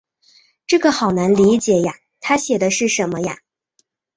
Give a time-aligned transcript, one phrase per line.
[0.65, 3.37] 这个好难理解呀，她写的是什么呀？